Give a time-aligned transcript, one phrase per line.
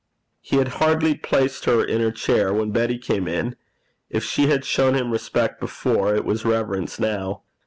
[0.39, 3.55] He had hardly placed her in her chair, when Betty came in.
[4.09, 7.43] If she had shown him respect before, it was reverence now.